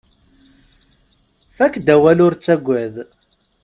Fakk-d 1.55 1.87
awal 1.95 2.19
ur 2.25 2.33
ttagad. 2.35 2.95